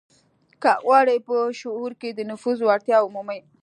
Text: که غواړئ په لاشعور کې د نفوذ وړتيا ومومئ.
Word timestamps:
که 0.61 0.71
غواړئ 0.85 1.17
په 1.25 1.31
لاشعور 1.39 1.91
کې 2.01 2.09
د 2.13 2.19
نفوذ 2.29 2.57
وړتيا 2.63 2.97
ومومئ. 3.01 3.39